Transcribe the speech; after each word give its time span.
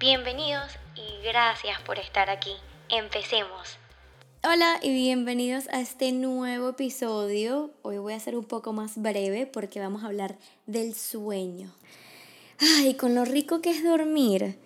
Bienvenidos 0.00 0.72
y 0.96 1.22
gracias 1.26 1.78
por 1.82 1.98
estar 1.98 2.30
aquí. 2.30 2.52
Empecemos. 2.88 3.76
Hola 4.42 4.80
y 4.80 4.94
bienvenidos 4.94 5.68
a 5.68 5.82
este 5.82 6.10
nuevo 6.12 6.70
episodio. 6.70 7.70
Hoy 7.82 7.98
voy 7.98 8.14
a 8.14 8.20
ser 8.20 8.34
un 8.34 8.46
poco 8.46 8.72
más 8.72 8.96
breve 8.96 9.44
porque 9.44 9.78
vamos 9.78 10.02
a 10.02 10.06
hablar 10.06 10.38
del 10.64 10.94
sueño. 10.94 11.70
Ay, 12.58 12.94
con 12.94 13.14
lo 13.14 13.26
rico 13.26 13.60
que 13.60 13.72
es 13.72 13.84
dormir. 13.84 14.58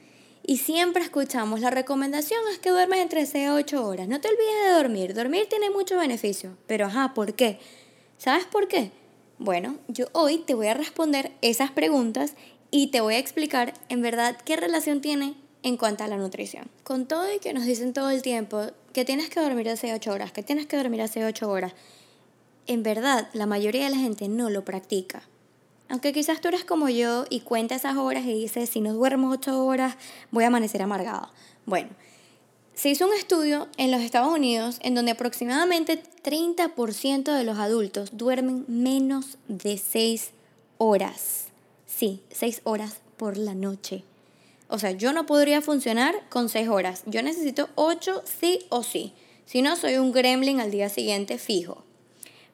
Y 0.45 0.59
siempre 0.59 1.03
escuchamos, 1.03 1.59
la 1.59 1.71
recomendación 1.71 2.41
es 2.53 2.61
que 2.61 2.71
duermes 2.71 3.01
entre 3.01 3.27
6 3.27 3.49
a 3.49 3.55
8 3.55 3.85
horas. 3.85 4.07
No 4.07 4.21
te 4.21 4.29
olvides 4.29 4.67
de 4.67 4.71
dormir. 4.71 5.15
Dormir 5.15 5.49
tiene 5.51 5.69
mucho 5.69 5.99
beneficio. 5.99 6.57
Pero 6.69 6.87
ajá, 6.87 7.13
¿por 7.13 7.35
qué? 7.35 7.59
¿Sabes 8.19 8.45
por 8.45 8.69
qué? 8.69 8.93
Bueno, 9.39 9.79
yo 9.89 10.07
hoy 10.13 10.39
te 10.39 10.55
voy 10.55 10.69
a 10.69 10.75
responder 10.75 11.33
esas 11.43 11.73
preguntas 11.73 12.37
y 12.77 12.89
te 12.89 13.01
voy 13.01 13.15
a 13.15 13.19
explicar 13.19 13.73
en 13.89 14.03
verdad 14.03 14.37
qué 14.45 14.57
relación 14.57 15.01
tiene 15.01 15.37
en 15.63 15.77
cuanto 15.77 16.03
a 16.03 16.09
la 16.09 16.17
nutrición. 16.17 16.69
Con 16.83 17.07
todo 17.07 17.33
y 17.33 17.39
que 17.39 17.53
nos 17.53 17.67
dicen 17.67 17.93
todo 17.93 18.11
el 18.11 18.21
tiempo 18.21 18.63
que 18.93 19.05
tienes 19.05 19.31
que 19.31 19.39
dormir 19.39 19.69
hace 19.69 19.95
8 19.95 20.11
horas, 20.11 20.33
que 20.33 20.43
tienes 20.43 20.67
que 20.67 20.77
dormir 20.77 21.01
hace 21.01 21.25
8 21.25 21.49
horas, 21.49 21.73
en 22.67 22.83
verdad 22.83 23.29
la 23.33 23.47
mayoría 23.47 23.85
de 23.85 23.91
la 23.91 23.99
gente 23.99 24.27
no 24.27 24.51
lo 24.51 24.65
practica. 24.65 25.23
Aunque 25.89 26.13
quizás 26.13 26.41
tú 26.41 26.49
eres 26.49 26.65
como 26.65 26.89
yo 26.89 27.27
y 27.31 27.43
cuenta 27.43 27.77
esas 27.77 27.97
horas 27.97 28.25
y 28.25 28.35
dices, 28.35 28.71
si 28.71 28.81
no 28.81 28.93
duermo 28.93 29.31
8 29.31 29.65
horas, 29.65 29.95
voy 30.33 30.43
a 30.43 30.49
amanecer 30.49 30.83
amargado. 30.83 31.31
Bueno, 31.67 31.91
se 32.75 32.91
hizo 32.91 33.07
un 33.07 33.15
estudio 33.15 33.69
en 33.77 33.93
los 33.93 34.01
Estados 34.01 34.35
Unidos 34.35 34.81
en 34.83 34.97
donde 34.97 35.13
aproximadamente 35.13 36.03
30% 36.25 37.37
de 37.37 37.45
los 37.45 37.57
adultos 37.57 38.17
duermen 38.17 38.65
menos 38.67 39.39
de 39.47 39.79
6 39.79 40.33
horas. 40.79 41.54
Sí, 41.97 42.23
6 42.31 42.63
horas 42.65 42.97
por 43.17 43.37
la 43.37 43.55
noche. 43.55 44.03
O 44.69 44.81
sea, 44.81 44.91
yo 44.91 45.13
no 45.13 45.27
podría 45.27 45.63
funcionar 45.63 46.15
con 46.29 46.49
6 46.49 46.69
horas. 46.69 47.03
Yo 47.07 47.23
necesito 47.23 47.69
8 47.77 48.25
sí 48.41 48.67
o 48.69 48.83
sí. 48.83 49.13
Si 49.47 49.63
no, 49.63 49.77
soy 49.77 49.99
un 49.99 50.11
gremlin 50.11 50.61
al 50.61 50.73
día 50.73 50.89
siguiente 50.89 51.39
fijo. 51.39 51.85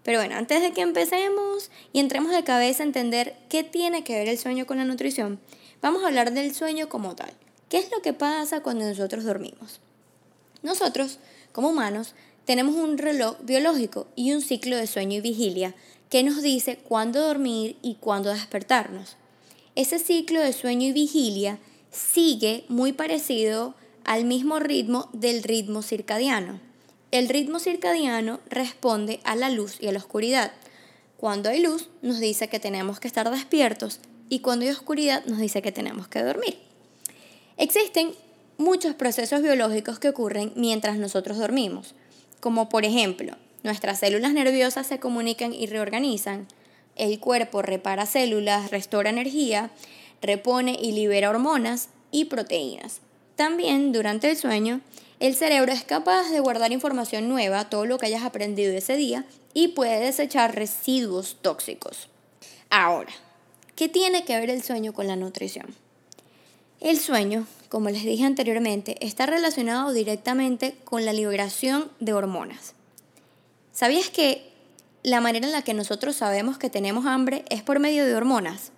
Pero 0.03 0.19
bueno, 0.19 0.37
antes 0.37 0.61
de 0.61 0.73
que 0.73 0.83
empecemos 0.83 1.71
y 1.95 2.01
entremos 2.01 2.33
de 2.33 2.45
cabeza 2.45 2.83
a 2.83 2.87
entender 2.87 3.35
qué 3.49 3.65
tiene 3.65 4.05
que 4.05 4.19
ver 4.19 4.29
el 4.29 4.39
sueño 4.39 4.67
con 4.67 4.77
la 4.77 4.85
nutrición, 4.85 5.41
vamos 5.81 6.05
a 6.05 6.09
hablar 6.09 6.33
del 6.33 6.55
sueño 6.55 6.91
como 6.91 7.17
tal. 7.17 7.33
¿Qué 7.71 7.79
es 7.79 7.91
lo 7.91 8.03
que 8.03 8.13
pasa 8.13 8.63
cuando 8.63 8.85
nosotros 8.85 9.25
dormimos? 9.25 9.81
Nosotros, 10.63 11.19
como 11.53 11.71
humanos, 11.71 12.15
tenemos 12.45 12.75
un 12.75 12.99
reloj 12.99 13.37
biológico 13.41 14.07
y 14.17 14.35
un 14.35 14.43
ciclo 14.43 14.77
de 14.77 14.87
sueño 14.87 15.17
y 15.17 15.21
vigilia 15.23 15.75
que 16.11 16.23
nos 16.25 16.43
dice 16.43 16.77
cuándo 16.77 17.23
dormir 17.23 17.79
y 17.81 17.95
cuándo 17.95 18.31
despertarnos. 18.31 19.17
Ese 19.81 19.99
ciclo 19.99 20.41
de 20.41 20.53
sueño 20.53 20.89
y 20.89 20.93
vigilia 20.93 21.59
sigue 21.91 22.67
muy 22.69 22.93
parecido 22.93 23.75
al 24.05 24.27
mismo 24.27 24.59
ritmo 24.59 25.09
del 25.15 25.43
ritmo 25.43 25.81
circadiano. 25.81 26.61
El 27.13 27.31
ritmo 27.31 27.59
circadiano 27.59 28.41
responde 28.51 29.21
a 29.25 29.37
la 29.37 29.49
luz 29.49 29.79
y 29.81 29.89
a 29.89 29.93
la 29.93 29.99
oscuridad. 30.01 30.53
Cuando 31.17 31.49
hay 31.49 31.63
luz 31.63 31.89
nos 32.03 32.21
dice 32.21 32.49
que 32.49 32.61
tenemos 32.61 33.01
que 33.01 33.09
estar 33.09 33.31
despiertos 33.31 34.01
y 34.29 34.41
cuando 34.41 34.67
hay 34.67 34.71
oscuridad 34.71 35.25
nos 35.25 35.39
dice 35.39 35.63
que 35.63 35.73
tenemos 35.73 36.09
que 36.09 36.23
dormir. 36.23 36.59
Existen 37.57 38.13
muchos 38.59 38.95
procesos 38.95 39.41
biológicos 39.41 39.99
que 39.99 40.11
ocurren 40.11 40.53
mientras 40.57 40.99
nosotros 40.99 41.39
dormimos, 41.39 41.95
como 42.41 42.69
por 42.69 42.85
ejemplo, 42.85 43.35
nuestras 43.63 44.01
células 44.01 44.35
nerviosas 44.35 44.87
se 44.87 45.01
comunican 45.01 45.55
y 45.55 45.65
reorganizan, 45.65 46.49
el 47.01 47.19
cuerpo 47.19 47.63
repara 47.63 48.07
células, 48.07 48.71
restaura 48.71 49.11
energía, 49.11 49.71
repone 50.23 50.79
y 50.81 50.93
libera 50.93 51.31
hormonas 51.31 51.89
y 52.11 52.27
proteínas. 52.27 53.01
También 53.37 53.93
durante 53.93 54.31
el 54.31 54.37
sueño, 54.37 54.81
el 55.19 55.35
cerebro 55.35 55.73
es 55.73 55.85
capaz 55.85 56.31
de 56.31 56.41
guardar 56.41 56.73
información 56.73 57.29
nueva, 57.29 57.69
todo 57.71 57.87
lo 57.87 57.99
que 57.99 58.07
hayas 58.07 58.23
aprendido 58.23 58.73
ese 58.73 58.97
día, 58.97 59.25
y 59.55 59.69
puede 59.69 60.01
desechar 60.01 60.55
residuos 60.55 61.39
tóxicos. 61.41 62.09
Ahora, 62.69 63.13
¿qué 63.77 63.89
tiene 63.89 64.25
que 64.25 64.39
ver 64.39 64.51
el 64.51 64.63
sueño 64.63 64.93
con 64.93 65.07
la 65.07 65.17
nutrición? 65.17 65.75
El 66.81 66.99
sueño, 66.99 67.47
como 67.69 67.91
les 67.91 68.05
dije 68.05 68.25
anteriormente, 68.25 68.97
está 69.01 69.27
relacionado 69.27 69.93
directamente 69.93 70.75
con 70.85 71.05
la 71.05 71.13
liberación 71.13 71.91
de 72.01 72.13
hormonas. 72.15 72.75
¿Sabías 73.73 74.09
que 74.09 74.50
la 75.03 75.21
manera 75.21 75.47
en 75.47 75.53
la 75.53 75.63
que 75.63 75.75
nosotros 75.75 76.17
sabemos 76.17 76.59
que 76.59 76.71
tenemos 76.71 77.07
hambre 77.07 77.45
es 77.49 77.63
por 77.63 77.79
medio 77.79 78.05
de 78.05 78.15
hormonas? 78.15 78.73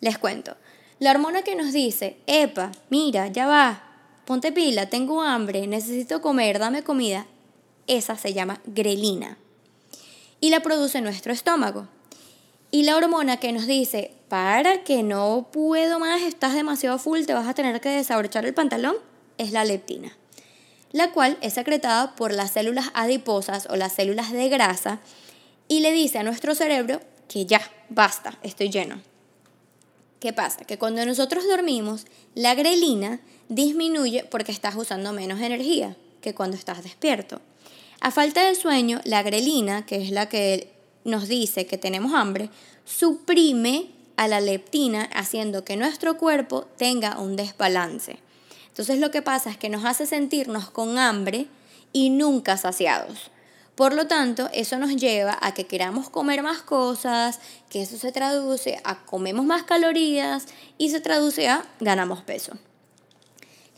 Les 0.00 0.18
cuento. 0.18 0.56
La 0.98 1.10
hormona 1.10 1.42
que 1.42 1.54
nos 1.54 1.72
dice, 1.72 2.18
epa, 2.26 2.72
mira, 2.88 3.28
ya 3.28 3.46
va, 3.46 3.82
ponte 4.24 4.52
pila, 4.52 4.86
tengo 4.86 5.22
hambre, 5.22 5.66
necesito 5.66 6.20
comer, 6.20 6.58
dame 6.58 6.82
comida, 6.82 7.26
esa 7.86 8.16
se 8.16 8.32
llama 8.32 8.60
grelina. 8.64 9.38
Y 10.40 10.50
la 10.50 10.60
produce 10.60 11.00
nuestro 11.00 11.32
estómago. 11.32 11.88
Y 12.70 12.84
la 12.84 12.96
hormona 12.96 13.38
que 13.38 13.52
nos 13.52 13.66
dice, 13.66 14.12
para 14.28 14.84
que 14.84 15.02
no 15.02 15.48
puedo 15.52 15.98
más, 15.98 16.22
estás 16.22 16.54
demasiado 16.54 16.98
full, 16.98 17.22
te 17.22 17.34
vas 17.34 17.48
a 17.48 17.54
tener 17.54 17.80
que 17.80 17.88
desabrochar 17.88 18.46
el 18.46 18.54
pantalón, 18.54 18.96
es 19.38 19.52
la 19.52 19.64
leptina, 19.64 20.16
la 20.92 21.10
cual 21.12 21.36
es 21.40 21.54
secretada 21.54 22.14
por 22.14 22.32
las 22.32 22.52
células 22.52 22.90
adiposas 22.94 23.66
o 23.70 23.76
las 23.76 23.94
células 23.94 24.32
de 24.32 24.48
grasa 24.48 25.00
y 25.70 25.78
le 25.78 25.92
dice 25.92 26.18
a 26.18 26.24
nuestro 26.24 26.56
cerebro 26.56 27.00
que 27.28 27.46
ya, 27.46 27.62
basta, 27.90 28.36
estoy 28.42 28.70
lleno. 28.70 29.00
¿Qué 30.18 30.32
pasa? 30.32 30.64
Que 30.64 30.78
cuando 30.78 31.06
nosotros 31.06 31.44
dormimos, 31.46 32.06
la 32.34 32.56
grelina 32.56 33.20
disminuye 33.48 34.24
porque 34.24 34.50
estás 34.50 34.74
usando 34.74 35.12
menos 35.12 35.40
energía 35.40 35.96
que 36.20 36.34
cuando 36.34 36.56
estás 36.56 36.82
despierto. 36.82 37.40
A 38.00 38.10
falta 38.10 38.44
de 38.44 38.56
sueño, 38.56 39.00
la 39.04 39.22
grelina, 39.22 39.86
que 39.86 40.02
es 40.02 40.10
la 40.10 40.28
que 40.28 40.72
nos 41.04 41.28
dice 41.28 41.66
que 41.66 41.78
tenemos 41.78 42.14
hambre, 42.14 42.50
suprime 42.84 43.92
a 44.16 44.26
la 44.26 44.40
leptina 44.40 45.04
haciendo 45.14 45.64
que 45.64 45.76
nuestro 45.76 46.18
cuerpo 46.18 46.66
tenga 46.78 47.20
un 47.20 47.36
desbalance. 47.36 48.18
Entonces 48.66 48.98
lo 48.98 49.12
que 49.12 49.22
pasa 49.22 49.50
es 49.50 49.56
que 49.56 49.68
nos 49.68 49.84
hace 49.84 50.06
sentirnos 50.06 50.68
con 50.68 50.98
hambre 50.98 51.46
y 51.92 52.10
nunca 52.10 52.56
saciados. 52.56 53.30
Por 53.80 53.94
lo 53.94 54.06
tanto, 54.06 54.50
eso 54.52 54.76
nos 54.76 54.94
lleva 54.94 55.38
a 55.40 55.54
que 55.54 55.64
queramos 55.64 56.10
comer 56.10 56.42
más 56.42 56.60
cosas, 56.60 57.40
que 57.70 57.80
eso 57.80 57.96
se 57.96 58.12
traduce 58.12 58.78
a 58.84 59.06
comemos 59.06 59.46
más 59.46 59.62
calorías 59.62 60.44
y 60.76 60.90
se 60.90 61.00
traduce 61.00 61.48
a 61.48 61.64
ganamos 61.80 62.20
peso. 62.20 62.58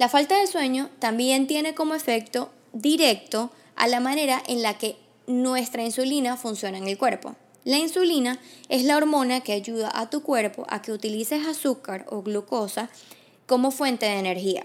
La 0.01 0.09
falta 0.09 0.37
de 0.41 0.49
sueño 0.49 0.91
también 0.99 1.47
tiene 1.47 1.77
como 1.77 1.95
efecto 1.95 2.51
directo 2.73 3.53
a 3.77 3.87
la 3.87 4.01
manera 4.01 4.43
en 4.49 4.61
la 4.63 4.77
que 4.77 4.97
nuestra 5.29 5.85
insulina 5.85 6.37
funciona 6.37 6.79
en 6.79 6.89
el 6.89 6.99
cuerpo. 6.99 7.37
La 7.63 7.79
insulina 7.79 8.41
es 8.69 8.83
la 8.83 8.97
hormona 8.97 9.43
que 9.43 9.53
ayuda 9.53 9.89
a 9.95 10.11
tu 10.11 10.25
cuerpo 10.25 10.67
a 10.69 10.83
que 10.83 10.91
utilices 10.91 11.47
azúcar 11.47 12.07
o 12.11 12.23
glucosa 12.23 12.91
como 13.47 13.71
fuente 13.71 14.07
de 14.07 14.19
energía. 14.19 14.65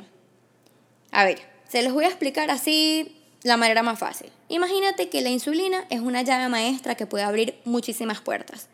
A 1.11 1.25
ver, 1.25 1.41
se 1.69 1.83
los 1.83 1.93
voy 1.93 2.05
a 2.05 2.09
explicar 2.09 2.49
así 2.49 3.16
la 3.43 3.57
manera 3.57 3.83
más 3.83 3.99
fácil. 3.99 4.31
Imagínate 4.49 5.09
que 5.09 5.21
la 5.21 5.29
insulina 5.29 5.85
es 5.89 6.01
una 6.01 6.21
llave 6.21 6.49
maestra 6.49 6.95
que 6.95 7.05
puede 7.05 7.23
abrir 7.23 7.59
muchísimas 7.65 8.21
puertas. 8.21 8.67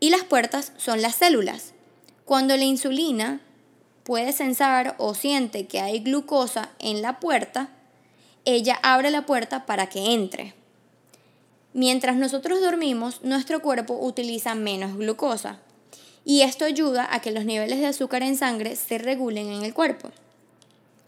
Y 0.00 0.10
las 0.10 0.24
puertas 0.24 0.72
son 0.76 1.02
las 1.02 1.16
células. 1.16 1.72
Cuando 2.24 2.56
la 2.56 2.64
insulina 2.64 3.40
puede 4.04 4.32
sensar 4.32 4.94
o 4.98 5.14
siente 5.14 5.66
que 5.66 5.80
hay 5.80 6.00
glucosa 6.00 6.70
en 6.78 7.02
la 7.02 7.20
puerta, 7.20 7.68
ella 8.44 8.78
abre 8.82 9.10
la 9.10 9.26
puerta 9.26 9.66
para 9.66 9.88
que 9.88 10.12
entre. 10.12 10.54
Mientras 11.72 12.16
nosotros 12.16 12.60
dormimos, 12.60 13.22
nuestro 13.22 13.60
cuerpo 13.60 13.94
utiliza 14.00 14.54
menos 14.54 14.96
glucosa 14.96 15.60
y 16.24 16.42
esto 16.42 16.64
ayuda 16.64 17.08
a 17.10 17.20
que 17.20 17.30
los 17.30 17.44
niveles 17.44 17.78
de 17.78 17.86
azúcar 17.86 18.22
en 18.22 18.36
sangre 18.36 18.76
se 18.76 18.98
regulen 18.98 19.48
en 19.50 19.64
el 19.64 19.74
cuerpo. 19.74 20.10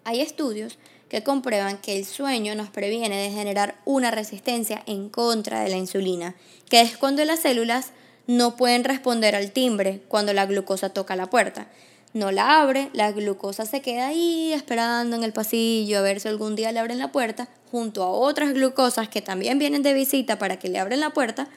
Hay 0.05 0.21
estudios 0.21 0.79
que 1.13 1.23
comprueban 1.23 1.77
que 1.77 1.99
el 1.99 2.07
sueño 2.07 2.55
nos 2.55 2.71
previene 2.71 3.23
de 3.23 3.31
generar 3.31 3.75
una 3.85 4.11
resistencia 4.11 4.83
en 4.87 5.11
contra 5.11 5.61
de 5.61 5.69
la 5.69 5.77
insulina, 5.77 6.35
que 6.71 6.81
es 6.81 6.97
cuando 6.97 7.23
las 7.27 7.41
células 7.41 7.91
no 8.27 8.57
pueden 8.57 8.83
responder 8.83 9.37
al 9.37 9.53
timbre 9.53 10.01
cuando 10.09 10.33
la 10.33 10.47
glucosa 10.47 10.89
toca 10.89 11.15
la 11.15 11.29
puerta. 11.29 11.67
no 12.15 12.33
la 12.33 12.63
abre, 12.63 12.89
la 12.95 13.13
glucosa 13.13 13.67
se 13.67 13.83
queda 13.83 14.07
ahí 14.07 14.55
esperando 14.55 15.15
en 15.15 15.23
el 15.23 15.35
pasillo 15.35 15.99
a 15.99 16.03
ver 16.03 16.19
si 16.19 16.29
algún 16.29 16.57
día 16.57 16.73
le 16.73 16.79
abren 16.79 16.99
la 16.99 17.13
puerta, 17.13 17.47
junto 17.71 18.05
a 18.05 18.09
otras 18.09 18.55
glucosas 18.55 19.11
que 19.11 19.21
también 19.21 19.59
vienen 19.59 19.83
de 19.83 19.93
visita 19.93 20.39
para 20.39 20.59
que 20.59 20.71
le 20.71 20.79
abren 20.79 21.01
la 21.01 21.11
puerta, 21.11 21.49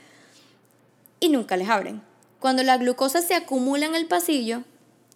y 1.22 1.30
nunca 1.30 1.56
les 1.56 1.70
abren. 1.70 2.02
Cuando 2.42 2.62
la 2.62 2.76
glucosa 2.78 3.22
se 3.22 3.36
acumula 3.36 3.86
en 3.86 3.96
el 3.96 4.06
pasillo, 4.06 4.64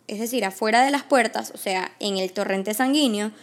es 0.07 0.19
decir, 0.19 0.45
afuera 0.45 0.85
de 0.85 0.91
las 0.91 1.03
puertas, 1.03 1.51
o 1.53 1.57
sea, 1.57 1.91
en 1.99 2.17
el 2.17 2.31
torrente 2.31 2.73
sanguíneo, 2.73 3.33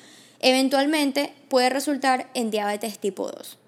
eventualmente 0.41 1.33
puede 1.49 1.71
resultar 1.71 2.31
en 2.35 2.51
diabetes 2.51 2.99
tipo 2.99 3.31
2. 3.31 3.59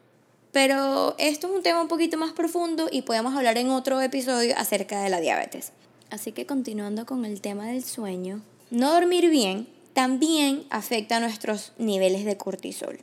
Pero 0.52 1.14
esto 1.18 1.46
es 1.46 1.52
un 1.52 1.62
tema 1.62 1.82
un 1.82 1.88
poquito 1.88 2.16
más 2.16 2.32
profundo 2.32 2.88
y 2.90 3.02
podemos 3.02 3.36
hablar 3.36 3.58
en 3.58 3.70
otro 3.70 4.00
episodio 4.00 4.54
acerca 4.56 5.02
de 5.02 5.10
la 5.10 5.20
diabetes. 5.20 5.72
Así 6.10 6.32
que 6.32 6.46
continuando 6.46 7.04
con 7.04 7.24
el 7.24 7.40
tema 7.40 7.66
del 7.66 7.84
sueño, 7.84 8.42
no 8.70 8.92
dormir 8.92 9.28
bien 9.28 9.68
también 9.92 10.64
afecta 10.70 11.20
nuestros 11.20 11.72
niveles 11.76 12.24
de 12.24 12.36
cortisol. 12.36 13.00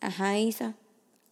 Ajá, 0.00 0.38
Isa, 0.38 0.74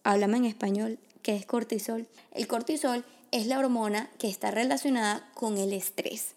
háblame 0.03 0.37
en 0.37 0.45
español. 0.45 0.99
¿Qué 1.21 1.35
es 1.35 1.45
cortisol? 1.45 2.07
El 2.33 2.47
cortisol 2.47 3.03
es 3.31 3.47
la 3.47 3.59
hormona 3.59 4.09
que 4.19 4.29
está 4.29 4.51
relacionada 4.51 5.29
con 5.33 5.57
el 5.57 5.73
estrés. 5.73 6.35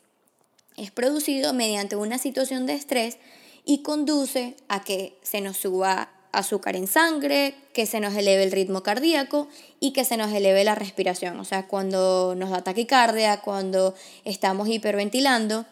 Es 0.76 0.91
producido 0.91 1.52
mediante 1.52 1.94
una 1.97 2.19
situación 2.19 2.67
de 2.67 2.75
estrés 2.75 3.19
y 3.65 3.83
conduce 3.83 4.57
a 4.69 4.83
que 4.83 5.19
se 5.23 5.41
nos 5.41 5.57
suba 5.57 6.11
azúcar 6.33 6.77
en 6.77 6.87
sangre, 6.87 7.55
que 7.73 7.87
se 7.87 8.01
nos 8.01 8.15
eleve 8.15 8.45
el 8.45 8.53
ritmo 8.53 8.83
cardíaco 8.83 9.49
y 9.81 9.93
que 9.93 10.05
se 10.05 10.17
nos 10.17 10.33
eleve 10.33 10.65
la 10.65 10.75
respiración. 10.75 11.39
O 11.41 11.45
sea, 11.45 11.67
cuando 11.67 12.35
nos 12.37 12.51
da 12.51 12.62
taquicardia, 12.62 13.41
cuando 13.41 13.95
estamos 14.25 14.69
hiperventilando. 14.69 15.67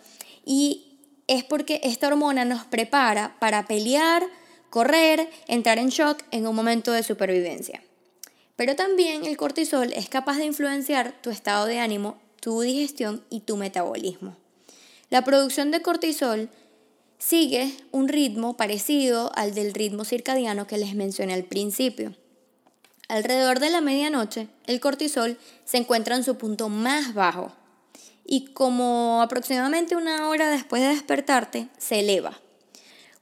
Y 0.44 0.99
es 1.26 1.44
porque 1.44 1.81
esta 1.85 2.08
hormona 2.08 2.44
nos 2.44 2.64
prepara 2.64 3.37
para 3.38 3.67
pelear, 3.67 4.25
correr, 4.70 5.29
entrar 5.46 5.79
en 5.79 5.90
shock 5.90 6.23
en 6.31 6.46
un 6.46 6.56
momento 6.56 6.93
de 6.93 7.02
supervivencia. 7.02 7.82
Pero 8.56 8.75
también 8.75 9.25
el 9.25 9.37
cortisol 9.37 9.93
es 9.93 10.08
capaz 10.08 10.38
de 10.38 10.46
influenciar 10.46 11.14
tu 11.23 11.31
estado 11.31 11.67
de 11.67 11.79
ánimo, 11.79 12.19
tu 12.40 12.61
digestión 12.61 13.23
y 13.31 13.40
tu 13.40 13.56
metabolismo. 13.56 14.37
La 15.11 15.23
producción 15.23 15.70
de 15.70 15.81
cortisol 15.81 16.50
sigue 17.18 17.76
un 17.90 18.08
ritmo 18.08 18.56
parecido 18.56 19.32
al 19.34 19.54
del 19.54 19.74
ritmo 19.74 20.04
circadiano 20.04 20.66
que 20.66 20.78
les 20.78 20.94
mencioné 20.94 21.34
al 21.34 21.44
principio. 21.44 22.14
Alrededor 23.08 23.58
de 23.58 23.70
la 23.70 23.80
medianoche, 23.80 24.48
el 24.66 24.80
cortisol 24.80 25.38
se 25.64 25.78
encuentra 25.78 26.14
en 26.14 26.24
su 26.24 26.36
punto 26.36 26.68
más 26.68 27.14
bajo 27.14 27.52
y 28.24 28.52
como 28.52 29.22
aproximadamente 29.22 29.96
una 29.96 30.28
hora 30.28 30.50
después 30.50 30.82
de 30.82 30.88
despertarte, 30.88 31.68
se 31.78 32.00
eleva. 32.00 32.38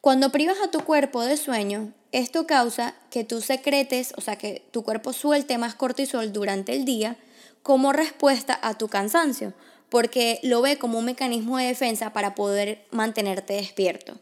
Cuando 0.00 0.32
privas 0.32 0.58
a 0.62 0.70
tu 0.70 0.80
cuerpo 0.80 1.22
de 1.22 1.36
sueño, 1.36 1.92
esto 2.10 2.46
causa 2.46 2.94
que 3.10 3.22
tú 3.22 3.40
secretes, 3.40 4.12
o 4.16 4.20
sea, 4.20 4.36
que 4.36 4.66
tu 4.72 4.82
cuerpo 4.82 5.12
suelte 5.12 5.58
más 5.58 5.74
cortisol 5.76 6.32
durante 6.32 6.74
el 6.74 6.84
día 6.84 7.16
como 7.62 7.92
respuesta 7.92 8.58
a 8.62 8.74
tu 8.74 8.88
cansancio, 8.88 9.52
porque 9.96 10.40
lo 10.42 10.60
ve 10.60 10.76
como 10.76 10.98
un 10.98 11.06
mecanismo 11.06 11.56
de 11.56 11.68
defensa 11.68 12.12
para 12.12 12.34
poder 12.34 12.84
mantenerte 12.90 13.54
despierto. 13.54 14.18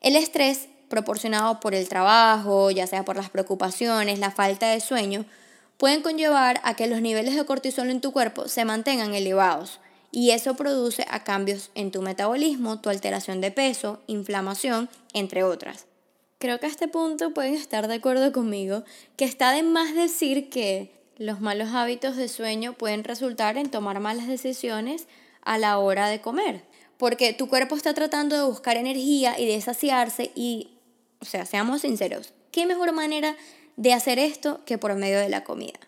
El 0.00 0.14
estrés 0.14 0.68
proporcionado 0.88 1.58
por 1.58 1.74
el 1.74 1.88
trabajo, 1.88 2.70
ya 2.70 2.86
sea 2.86 3.04
por 3.04 3.16
las 3.16 3.28
preocupaciones, 3.28 4.20
la 4.20 4.30
falta 4.30 4.70
de 4.70 4.78
sueño, 4.78 5.24
pueden 5.76 6.02
conllevar 6.02 6.60
a 6.62 6.74
que 6.74 6.86
los 6.86 7.00
niveles 7.00 7.34
de 7.34 7.44
cortisol 7.44 7.90
en 7.90 8.00
tu 8.00 8.12
cuerpo 8.12 8.46
se 8.46 8.64
mantengan 8.64 9.12
elevados 9.12 9.80
y 10.12 10.30
eso 10.30 10.54
produce 10.54 11.04
a 11.10 11.24
cambios 11.24 11.72
en 11.74 11.90
tu 11.90 12.00
metabolismo, 12.00 12.80
tu 12.80 12.88
alteración 12.88 13.40
de 13.40 13.50
peso, 13.50 13.98
inflamación, 14.06 14.88
entre 15.14 15.42
otras. 15.42 15.86
Creo 16.38 16.60
que 16.60 16.66
a 16.66 16.68
este 16.68 16.86
punto 16.86 17.34
pueden 17.34 17.56
estar 17.56 17.88
de 17.88 17.94
acuerdo 17.94 18.30
conmigo 18.30 18.84
que 19.16 19.24
está 19.24 19.50
de 19.50 19.64
más 19.64 19.96
decir 19.96 20.48
que 20.48 21.01
los 21.22 21.40
malos 21.40 21.70
hábitos 21.72 22.16
de 22.16 22.28
sueño 22.28 22.72
pueden 22.72 23.04
resultar 23.04 23.56
en 23.56 23.70
tomar 23.70 24.00
malas 24.00 24.26
decisiones 24.26 25.06
a 25.42 25.56
la 25.56 25.78
hora 25.78 26.08
de 26.08 26.20
comer, 26.20 26.62
porque 26.98 27.32
tu 27.32 27.48
cuerpo 27.48 27.76
está 27.76 27.94
tratando 27.94 28.36
de 28.36 28.42
buscar 28.42 28.76
energía 28.76 29.38
y 29.38 29.46
de 29.46 29.60
saciarse 29.60 30.32
y, 30.34 30.70
o 31.20 31.24
sea, 31.24 31.46
seamos 31.46 31.82
sinceros, 31.82 32.32
¿qué 32.50 32.66
mejor 32.66 32.92
manera 32.92 33.36
de 33.76 33.92
hacer 33.92 34.18
esto 34.18 34.60
que 34.66 34.78
por 34.78 34.94
medio 34.96 35.20
de 35.20 35.28
la 35.28 35.44
comida? 35.44 35.78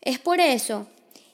Es 0.00 0.20
por 0.20 0.38
eso 0.38 0.86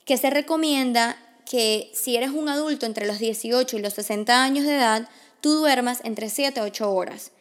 que 0.07 0.17
se 0.17 0.31
recomienda 0.31 1.19
que 1.45 1.91
si 1.93 2.17
eres 2.17 2.31
un 2.31 2.49
adulto 2.49 2.87
entre 2.87 3.07
los 3.07 3.19
18 3.19 3.77
y 3.77 3.81
los 3.83 3.93
60 3.93 4.43
años 4.43 4.65
de 4.65 4.77
edad, 4.77 5.09
tú 5.43 5.53
duermas 5.53 6.01
entre 6.05 6.31
7 6.31 6.61
a 6.61 6.65
8 6.65 6.91
horas. 6.91 7.33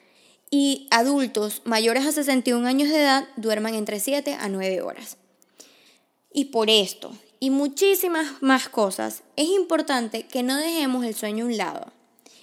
Y 0.49 0.89
adultos 0.91 1.61
mayores 1.63 2.05
a 2.05 2.11
61 2.11 2.67
años 2.67 2.89
de 2.89 2.99
edad 2.99 3.25
duerman 3.37 3.75
entre 3.75 4.01
7 4.01 4.33
a 4.33 4.49
9 4.49 4.81
horas. 4.81 5.17
Y 6.33 6.45
por 6.45 6.69
esto 6.69 7.11
y 7.43 7.49
muchísimas 7.49 8.41
más 8.41 8.69
cosas, 8.69 9.23
es 9.35 9.47
importante 9.47 10.27
que 10.27 10.43
no 10.43 10.55
dejemos 10.57 11.03
el 11.03 11.15
sueño 11.15 11.43
a 11.43 11.47
un 11.47 11.57
lado. 11.57 11.87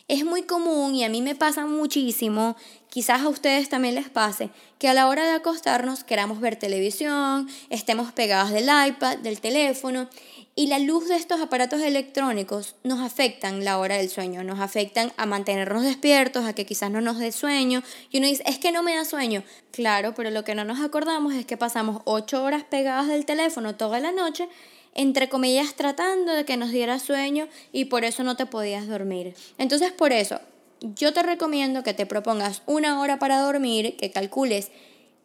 Es 0.08 0.25
muy 0.25 0.43
común 0.43 0.96
y 0.96 1.05
a 1.05 1.08
mí 1.08 1.23
me 1.23 1.37
pasa 1.37 1.67
muchísimo, 1.67 2.56
quizás 2.90 3.20
a 3.20 3.29
ustedes 3.29 3.69
también 3.69 3.94
les 3.94 4.08
pase, 4.08 4.50
que 4.79 4.88
a 4.88 4.94
la 4.94 5.06
hora 5.06 5.25
de 5.25 5.35
acostarnos 5.35 6.02
queramos 6.02 6.40
ver 6.40 6.56
televisión, 6.56 7.49
estemos 7.70 8.11
pegados 8.11 8.50
del 8.50 8.64
iPad, 8.88 9.19
del 9.19 9.40
teléfono 9.40 10.08
y 10.58 10.66
la 10.66 10.81
luz 10.81 11.06
de 11.06 11.14
estos 11.14 11.40
aparatos 11.40 11.82
electrónicos 11.82 12.75
nos 12.82 12.99
afectan 12.99 13.64
la 13.64 13.78
hora 13.78 13.96
del 13.96 14.08
sueño, 14.08 14.43
nos 14.43 14.58
afectan 14.58 15.12
a 15.16 15.25
mantenernos 15.25 15.84
despiertos, 15.84 16.46
a 16.46 16.52
que 16.52 16.66
quizás 16.66 16.90
no 16.90 17.00
nos 17.00 17.20
dé 17.20 17.31
sueño. 17.31 17.84
Y 18.10 18.19
uno 18.19 18.26
dice, 18.26 18.43
es 18.44 18.58
que 18.58 18.72
no 18.72 18.82
me 18.82 18.96
da 18.96 19.05
sueño. 19.05 19.44
Claro, 19.70 20.14
pero 20.16 20.31
lo 20.31 20.43
que 20.43 20.56
no 20.56 20.64
nos 20.64 20.81
acordamos 20.81 21.34
es 21.34 21.46
que 21.46 21.56
pasamos 21.56 22.02
ocho 22.06 22.43
horas 22.43 22.64
pegadas 22.64 23.06
del 23.06 23.25
teléfono 23.25 23.76
toda 23.76 24.00
la 24.00 24.10
noche, 24.10 24.49
entre 24.96 25.28
comillas, 25.28 25.75
tratando 25.75 26.32
de 26.32 26.44
que 26.44 26.56
nos 26.56 26.72
diera 26.72 26.99
sueño 26.99 27.46
y 27.70 27.84
por 27.84 28.02
eso 28.02 28.25
no 28.25 28.34
te 28.34 28.46
podías 28.46 28.88
dormir. 28.88 29.37
Entonces, 29.58 29.93
por 29.93 30.12
eso, 30.12 30.40
yo 30.81 31.12
te 31.12 31.22
recomiendo 31.22 31.84
que 31.84 31.94
te 31.94 32.05
propongas 32.05 32.62
una 32.66 33.00
hora 33.00 33.20
para 33.20 33.38
dormir, 33.43 33.96
que 33.96 34.10
calcules 34.10 34.72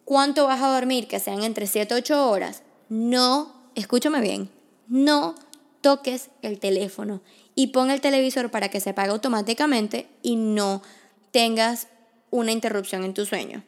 cuánto 0.04 0.46
vas 0.46 0.62
a 0.62 0.72
dormir, 0.72 1.08
que 1.08 1.18
sean 1.18 1.42
entre 1.42 1.66
7 1.66 1.92
y 1.92 1.98
8 1.98 2.30
horas. 2.30 2.62
No, 2.88 3.52
escúchame 3.74 4.20
bien, 4.20 4.48
no 4.88 5.34
toques 5.80 6.30
el 6.42 6.58
teléfono 6.58 7.20
y 7.54 7.68
pon 7.68 7.90
el 7.90 8.00
televisor 8.00 8.50
para 8.50 8.68
que 8.68 8.80
se 8.80 8.90
apague 8.90 9.10
automáticamente 9.10 10.08
y 10.22 10.36
no 10.36 10.82
tengas 11.30 11.88
una 12.30 12.52
interrupción 12.52 13.04
en 13.04 13.14
tu 13.14 13.26
sueño. 13.26 13.62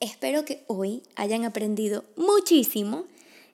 Espero 0.00 0.44
que 0.44 0.64
hoy 0.68 1.02
hayan 1.16 1.44
aprendido 1.44 2.04
muchísimo, 2.16 3.04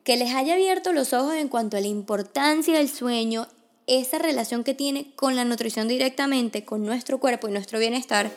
que 0.04 0.16
les 0.16 0.34
haya 0.34 0.54
abierto 0.54 0.92
los 0.92 1.14
ojos 1.14 1.34
en 1.34 1.48
cuanto 1.48 1.76
a 1.76 1.80
la 1.80 1.86
importancia 1.86 2.76
del 2.76 2.90
sueño, 2.90 3.48
esa 3.86 4.18
relación 4.18 4.64
que 4.64 4.74
tiene 4.74 5.12
con 5.16 5.34
la 5.34 5.44
nutrición 5.44 5.88
directamente, 5.88 6.64
con 6.64 6.84
nuestro 6.84 7.18
cuerpo 7.18 7.48
y 7.48 7.52
nuestro 7.52 7.78
bienestar. 7.78 8.30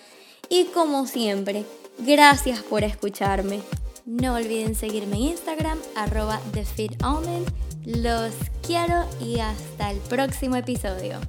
Y 0.49 0.65
como 0.65 1.05
siempre, 1.07 1.65
gracias 1.99 2.63
por 2.63 2.83
escucharme. 2.83 3.59
No 4.05 4.35
olviden 4.35 4.75
seguirme 4.75 5.17
en 5.17 5.23
Instagram, 5.23 5.77
arroba 5.95 6.39
TheFitAlmond 6.53 7.66
los 7.85 8.33
quiero 8.65 9.05
y 9.19 9.39
hasta 9.39 9.91
el 9.91 9.97
próximo 9.99 10.55
episodio. 10.55 11.19